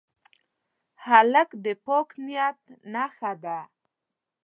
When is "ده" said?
3.43-3.59